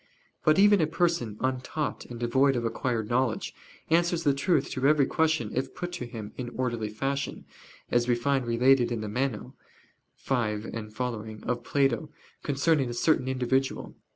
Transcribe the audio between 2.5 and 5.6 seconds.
of acquired knowledge, answers the truth to every question